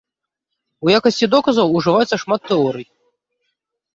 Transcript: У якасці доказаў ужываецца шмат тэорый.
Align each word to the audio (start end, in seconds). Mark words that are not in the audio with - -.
У 0.85 0.91
якасці 0.99 1.25
доказаў 1.33 1.75
ужываецца 1.79 2.15
шмат 2.23 2.41
тэорый. 2.53 2.85